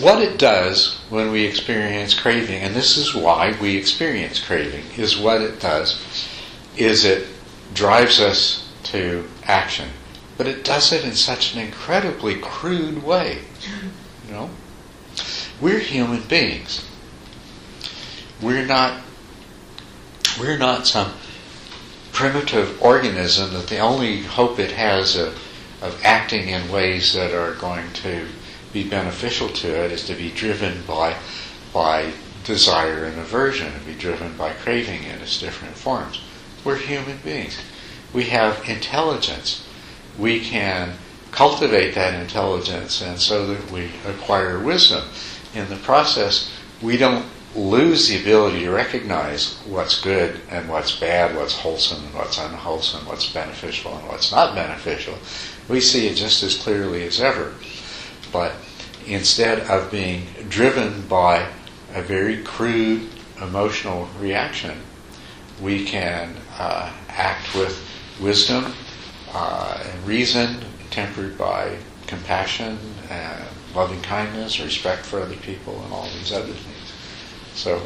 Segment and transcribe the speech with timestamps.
[0.00, 5.16] what it does when we experience craving, and this is why we experience craving, is
[5.16, 6.28] what it does
[6.76, 7.26] is it
[7.74, 9.88] drives us to action.
[10.36, 13.42] But it does it in such an incredibly crude way.
[14.26, 14.50] You know?
[15.60, 16.84] We're human beings.
[18.42, 19.00] We're not
[20.38, 21.12] we're not some
[22.12, 25.40] primitive organism that the only hope it has of,
[25.80, 28.26] of acting in ways that are going to
[28.74, 31.16] be beneficial to it is to be driven by
[31.72, 32.12] by
[32.44, 36.20] desire and aversion and be driven by craving in its different forms.
[36.64, 37.58] We're human beings.
[38.12, 39.66] We have intelligence.
[40.18, 40.94] We can
[41.30, 45.08] cultivate that intelligence and so that we acquire wisdom.
[45.54, 46.52] In the process,
[46.82, 52.14] we don't lose the ability to recognize what's good and what's bad, what's wholesome and
[52.14, 55.14] what's unwholesome, what's beneficial and what's not beneficial.
[55.68, 57.54] We see it just as clearly as ever.
[58.34, 58.56] But
[59.06, 61.46] instead of being driven by
[61.94, 63.08] a very crude
[63.40, 64.80] emotional reaction,
[65.62, 67.80] we can uh, act with
[68.20, 68.72] wisdom
[69.32, 72.76] uh, and reason, tempered by compassion
[73.08, 76.92] and loving kindness, respect for other people, and all these other things.
[77.54, 77.80] So,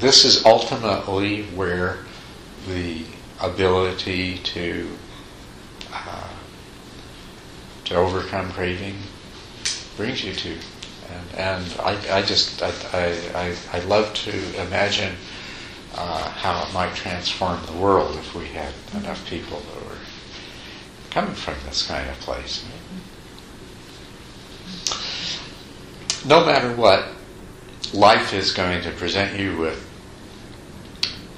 [0.00, 1.98] this is ultimately where
[2.66, 3.04] the
[3.40, 4.88] ability to
[7.88, 8.96] to overcome craving
[9.96, 10.56] brings you to.
[11.10, 12.70] And, and I, I just, I,
[13.34, 15.14] I, I love to imagine
[15.94, 19.96] uh, how it might transform the world if we had enough people that were
[21.10, 22.64] coming from this kind of place.
[26.26, 27.08] No matter what,
[27.94, 29.84] life is going to present you with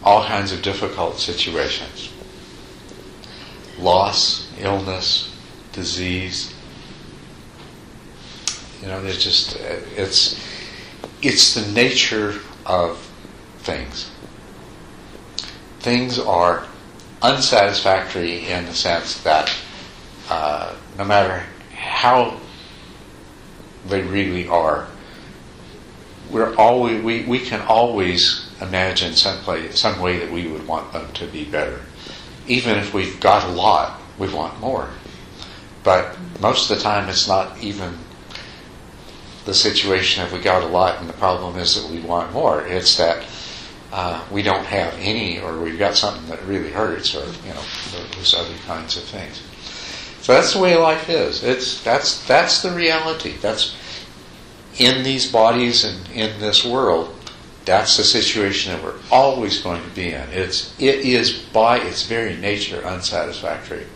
[0.03, 2.12] all kinds of difficult situations
[3.78, 5.30] loss, illness,
[5.73, 6.55] disease.
[8.83, 9.57] You know, there's just
[9.97, 10.41] it's
[11.23, 12.99] it's the nature of
[13.59, 14.11] things.
[15.81, 16.67] Things are
[17.22, 19.55] unsatisfactory in the sense that
[20.31, 21.44] uh, no matter
[21.75, 22.39] how
[23.87, 24.87] they really are,
[26.31, 30.93] we're always we, we can always imagine some place, some way that we would want
[30.93, 31.81] them to be better.
[32.47, 34.89] Even if we've got a lot, we want more.
[35.83, 37.97] But most of the time, it's not even
[39.45, 42.67] the situation if we got a lot and the problem is that we want more.
[42.67, 43.27] It's that
[43.93, 47.63] uh, we don't have any or we've got something that really hurts or, you know,
[48.15, 49.43] those other kinds of things.
[50.21, 51.43] So that's the way life is.
[51.43, 53.37] It's, that's, that's the reality.
[53.41, 53.75] That's
[54.79, 57.17] in these bodies and in this world.
[57.65, 60.29] That's the situation that we're always going to be in.
[60.31, 63.87] It's, it is by its very nature unsatisfactory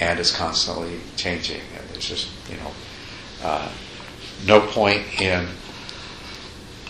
[0.00, 1.60] and it's constantly changing.
[1.76, 2.72] And there's just, you know,
[3.42, 3.70] uh,
[4.46, 5.46] no point in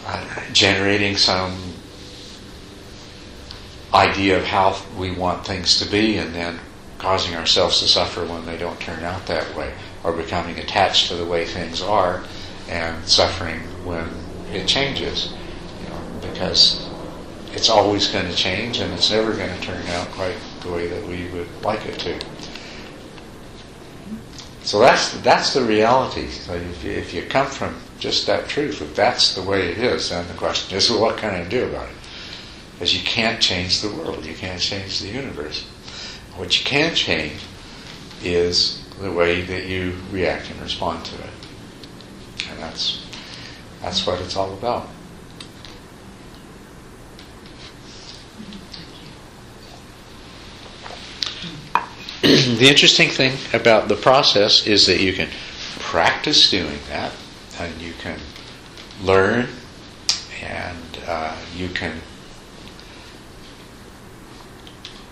[0.07, 1.57] uh, generating some
[3.93, 6.59] idea of how we want things to be and then
[6.99, 9.73] causing ourselves to suffer when they don't turn out that way,
[10.05, 12.23] or becoming attached to the way things are
[12.69, 14.09] and suffering when
[14.53, 15.33] it changes.
[15.83, 16.89] You know, because
[17.53, 20.87] it's always going to change and it's never going to turn out quite the way
[20.87, 22.21] that we would like it to.
[24.71, 26.29] So that's that's the reality.
[26.29, 29.79] So if you, if you come from just that truth, if that's the way it
[29.79, 31.97] is, then the question is, well, what can I do about it?
[32.75, 35.65] Because you can't change the world, you can't change the universe.
[36.37, 37.41] What you can change
[38.23, 43.05] is the way that you react and respond to it, and that's
[43.83, 44.89] that's what it's all about.
[52.59, 55.29] The interesting thing about the process is that you can
[55.79, 57.13] practice doing that,
[57.59, 58.19] and you can
[59.03, 59.49] learn,
[60.43, 62.01] and uh, you can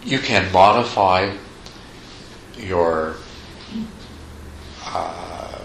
[0.05, 1.35] you can modify
[2.57, 3.17] your
[4.85, 5.61] uh,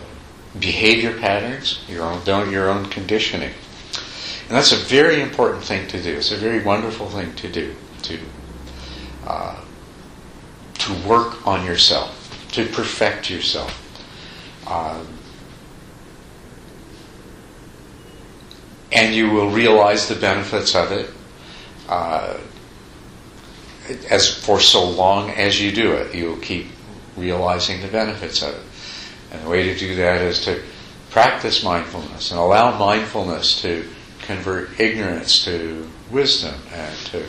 [0.59, 3.53] behavior patterns, your own your own conditioning,
[4.47, 6.15] and that's a very important thing to do.
[6.15, 8.19] It's a very wonderful thing to do to.
[9.25, 9.62] Uh,
[10.85, 13.79] to work on yourself, to perfect yourself.
[14.67, 15.07] Um,
[18.91, 21.09] and you will realize the benefits of it
[21.89, 22.37] uh,
[24.09, 26.13] as for so long as you do it.
[26.15, 26.67] You'll keep
[27.17, 28.61] realizing the benefits of it.
[29.31, 30.61] And the way to do that is to
[31.09, 33.87] practice mindfulness and allow mindfulness to
[34.21, 37.25] convert ignorance to wisdom and to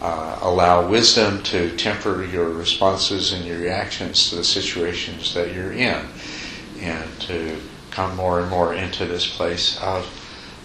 [0.00, 5.72] uh, allow wisdom to temper your responses and your reactions to the situations that you're
[5.72, 6.06] in.
[6.80, 7.58] and to
[7.90, 10.06] come more and more into this place of,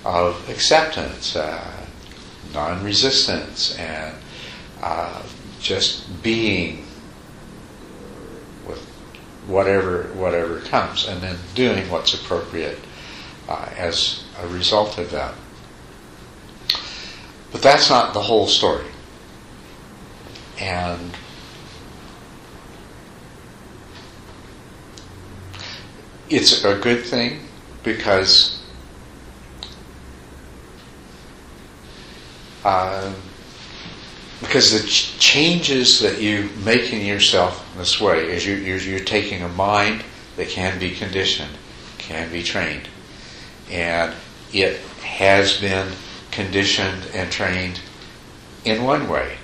[0.03, 1.87] of acceptance, uh,
[2.53, 4.13] non resistance, and
[4.81, 5.23] uh,
[5.61, 6.85] just being
[8.67, 8.83] with
[9.47, 12.79] whatever, whatever comes, and then doing what's appropriate
[13.47, 15.33] uh, as a result of that.
[17.53, 18.90] But that's not the whole story.
[20.61, 21.17] And
[26.29, 27.39] it's a good thing
[27.81, 28.61] because
[32.63, 33.11] uh,
[34.39, 38.77] because the ch- changes that you make in yourself in this way is you, you're,
[38.77, 40.03] you're taking a mind
[40.37, 41.57] that can be conditioned,
[41.97, 42.87] can be trained,
[43.71, 44.13] and
[44.53, 45.91] it has been
[46.29, 47.79] conditioned and trained
[48.63, 49.37] in one way.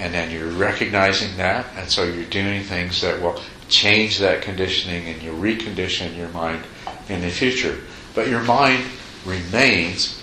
[0.00, 3.38] And then you're recognizing that, and so you're doing things that will
[3.68, 6.64] change that conditioning and you recondition your mind
[7.10, 7.78] in the future.
[8.14, 8.82] But your mind
[9.26, 10.22] remains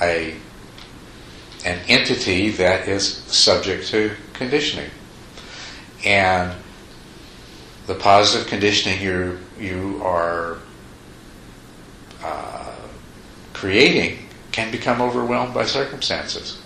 [0.00, 0.36] a
[1.64, 4.90] an entity that is subject to conditioning.
[6.04, 6.54] And
[7.88, 10.58] the positive conditioning you you are
[12.22, 12.76] uh,
[13.52, 16.62] creating can become overwhelmed by circumstances.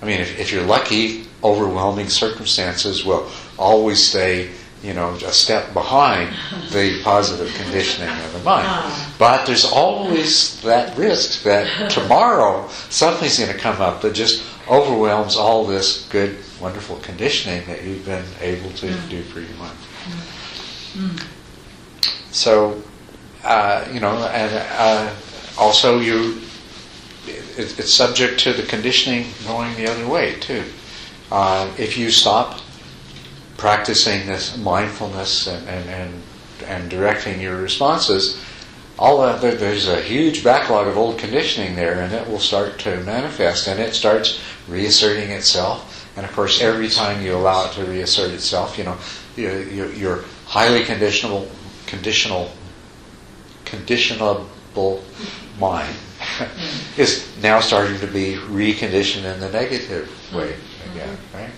[0.00, 4.50] I mean, if, if you're lucky, overwhelming circumstances will always stay,
[4.82, 6.34] you know, a step behind
[6.70, 8.66] the positive conditioning of the mind.
[8.68, 9.14] Ah.
[9.18, 15.36] But there's always that risk that tomorrow something's going to come up that just overwhelms
[15.36, 19.76] all this good, wonderful conditioning that you've been able to do for your mind.
[22.30, 22.82] So,
[23.44, 25.14] uh, you know, and uh,
[25.56, 26.40] also you,
[27.28, 30.64] it's subject to the conditioning going the other way too.
[31.30, 32.60] Uh, if you stop
[33.56, 36.22] practicing this mindfulness and, and, and,
[36.66, 38.42] and directing your responses,
[38.98, 43.68] all there's a huge backlog of old conditioning there, and it will start to manifest,
[43.68, 46.08] and it starts reasserting itself.
[46.16, 48.96] And of course, every time you allow it to reassert itself, you know,
[49.36, 51.48] you, you, your highly conditional,
[51.86, 52.50] conditional,
[53.64, 54.48] conditionable
[55.60, 55.96] mind
[56.96, 60.54] is now starting to be reconditioned in the negative way
[60.92, 61.50] again, right?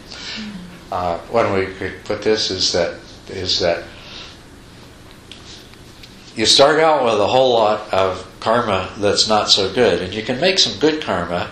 [0.90, 2.98] Uh, one way we could put this is that
[3.28, 3.84] is that
[6.34, 10.22] you start out with a whole lot of karma that's not so good, and you
[10.22, 11.50] can make some good karma,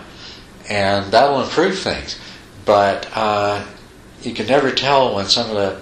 [0.69, 2.19] and that'll improve things.
[2.65, 3.65] But uh,
[4.21, 5.81] you can never tell when some of the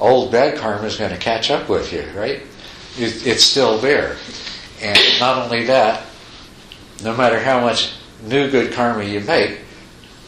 [0.00, 2.42] old bad karma is going to catch up with you, right?
[2.98, 4.16] It, it's still there,
[4.82, 6.04] and not only that,
[7.02, 9.60] no matter how much new good karma you make,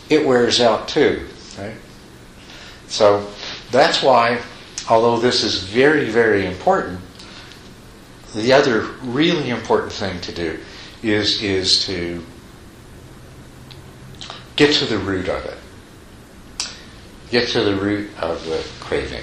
[0.08, 1.26] it wears out too,
[1.58, 1.74] right?
[2.88, 3.30] So
[3.70, 4.40] that's why,
[4.88, 7.00] although this is very, very important,
[8.34, 10.58] the other really important thing to do
[11.02, 12.24] is is to
[14.56, 15.56] get to the root of it.
[17.30, 19.22] Get to the root of the craving.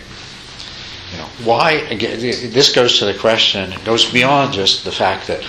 [1.11, 5.27] You know, why again this goes to the question, it goes beyond just the fact
[5.27, 5.43] that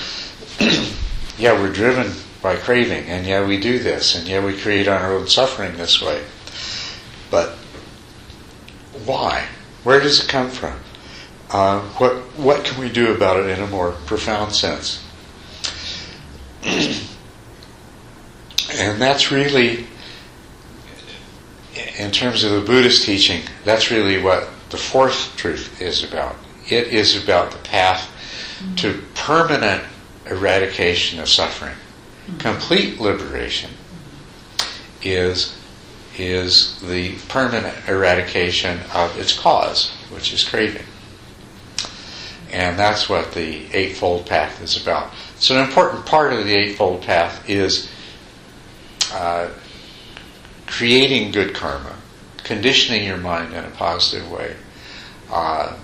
[1.39, 2.13] yeah, we're driven
[2.43, 6.03] by craving and yeah we do this and yeah we create our own suffering this
[6.03, 6.23] way.
[7.31, 7.51] But
[9.05, 9.47] why?
[9.85, 10.79] Where does it come from?
[11.51, 15.05] Uh, what what can we do about it in a more profound sense?
[16.63, 17.01] and
[19.01, 19.87] that's really,
[21.99, 26.37] in terms of the Buddhist teaching, that's really what the fourth truth is about.
[26.69, 28.11] It is about the path
[28.77, 29.85] to permanent
[30.31, 31.77] eradication of suffering.
[32.39, 33.71] Complete liberation
[35.03, 35.57] is
[36.19, 40.85] is the permanent eradication of its cause, which is craving.
[42.51, 45.13] And that's what the Eightfold Path is about.
[45.39, 47.89] So, an important part of the Eightfold Path is
[49.13, 49.51] uh,
[50.67, 51.95] creating good karma,
[52.39, 54.57] conditioning your mind in a positive way,
[55.31, 55.77] uh,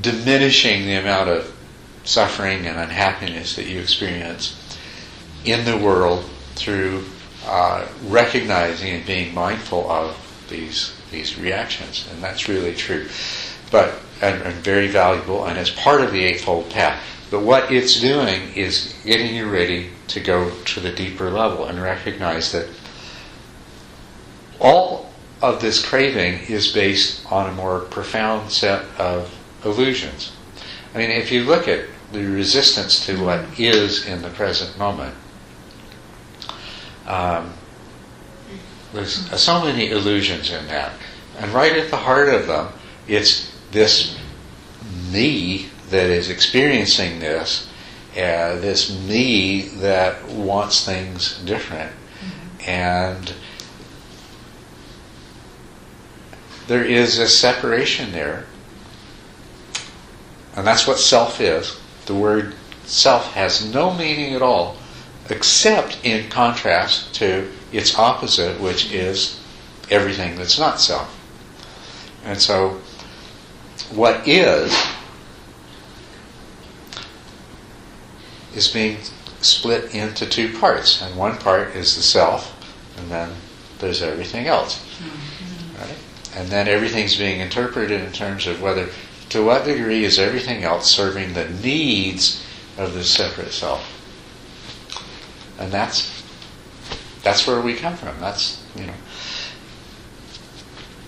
[0.00, 1.56] diminishing the amount of
[2.04, 4.56] suffering and unhappiness that you experience
[5.44, 7.04] in the world through
[7.46, 10.16] uh, recognizing and being mindful of
[10.48, 13.08] these these reactions, and that's really true.
[13.70, 17.02] But and, and very valuable, and as part of the eightfold path.
[17.30, 21.80] But what it's doing is getting you ready to go to the deeper level and
[21.80, 22.68] recognize that
[24.60, 29.32] all of this craving is based on a more profound set of
[29.64, 30.32] illusions.
[30.94, 35.14] I mean, if you look at the resistance to what is in the present moment,
[37.06, 37.52] um,
[38.92, 40.92] there's so many illusions in that.
[41.38, 42.68] And right at the heart of them
[43.10, 44.16] it's this
[45.10, 47.68] me that is experiencing this,
[48.12, 52.70] uh, this me that wants things different, mm-hmm.
[52.70, 53.32] and
[56.68, 58.46] there is a separation there,
[60.56, 61.78] and that's what self is.
[62.06, 62.54] The word
[62.84, 64.76] self has no meaning at all,
[65.28, 69.40] except in contrast to its opposite, which is
[69.90, 71.16] everything that's not self.
[72.24, 72.80] And so,
[73.90, 74.76] what is
[78.54, 78.98] is being
[79.40, 82.56] split into two parts, and one part is the self,
[82.98, 83.30] and then
[83.78, 84.78] there's everything else.
[84.98, 85.82] Mm-hmm.
[85.82, 85.98] Right?
[86.36, 88.88] And then everything's being interpreted in terms of whether,
[89.30, 92.44] to what degree is everything else serving the needs
[92.76, 93.96] of the separate self.
[95.58, 96.22] And that's
[97.22, 98.18] that's where we come from.
[98.20, 98.94] That's you know.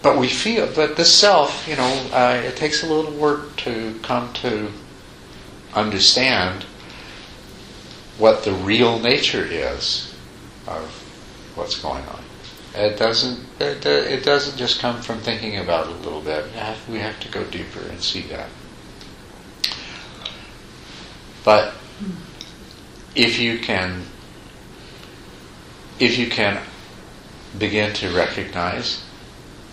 [0.02, 3.98] But we feel, but the self, you know, uh, it takes a little work to
[4.02, 4.72] come to
[5.74, 6.64] understand
[8.18, 10.12] what the real nature is
[10.66, 10.90] of
[11.54, 12.21] what's going on.
[12.74, 13.38] It doesn't.
[13.60, 16.46] It, it doesn't just come from thinking about it a little bit.
[16.88, 18.48] We have to go deeper and see that.
[21.44, 21.74] But
[23.14, 24.02] if you can,
[25.98, 26.62] if you can
[27.58, 29.04] begin to recognize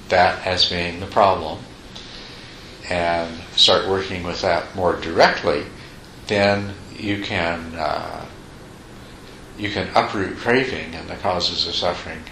[0.09, 1.59] that as being the problem
[2.89, 5.63] and start working with that more directly,
[6.27, 8.25] then you can uh,
[9.57, 12.23] you can uproot craving and the causes of suffering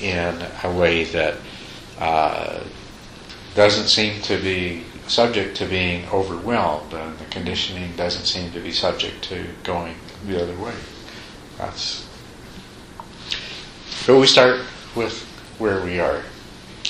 [0.00, 1.36] in a way that
[1.98, 2.60] uh,
[3.54, 8.72] doesn't seem to be subject to being overwhelmed, and the conditioning doesn't seem to be
[8.72, 9.94] subject to going
[10.26, 10.74] the other way.
[11.58, 12.06] That's.
[14.06, 14.60] But we start
[14.94, 15.22] with
[15.58, 16.22] where we are,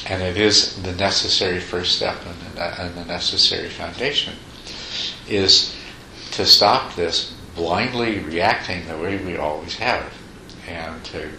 [0.06, 4.34] and it is the necessary first step and the, and the necessary foundation
[5.28, 5.74] is
[6.32, 10.12] to stop this blindly reacting the way we always have,
[10.68, 11.30] and to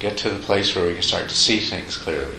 [0.00, 2.38] get to the place where we can start to see things clearly.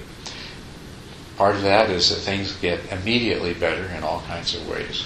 [1.38, 5.06] Part of that is that things get immediately better in all kinds of ways.